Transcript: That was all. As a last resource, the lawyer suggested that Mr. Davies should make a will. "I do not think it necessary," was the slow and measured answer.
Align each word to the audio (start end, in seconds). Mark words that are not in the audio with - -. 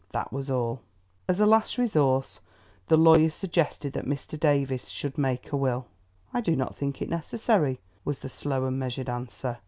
That 0.13 0.33
was 0.33 0.49
all. 0.49 0.81
As 1.27 1.39
a 1.39 1.45
last 1.45 1.77
resource, 1.77 2.39
the 2.87 2.97
lawyer 2.97 3.29
suggested 3.29 3.93
that 3.93 4.07
Mr. 4.07 4.35
Davies 4.39 4.91
should 4.91 5.15
make 5.15 5.51
a 5.51 5.55
will. 5.55 5.85
"I 6.33 6.41
do 6.41 6.55
not 6.55 6.75
think 6.75 7.03
it 7.03 7.09
necessary," 7.11 7.79
was 8.03 8.17
the 8.17 8.29
slow 8.29 8.65
and 8.65 8.79
measured 8.79 9.09
answer. 9.09 9.59